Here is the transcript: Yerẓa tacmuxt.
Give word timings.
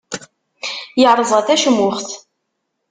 Yerẓa 1.01 1.39
tacmuxt. 1.47 2.09